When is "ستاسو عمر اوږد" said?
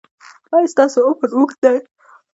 0.73-1.57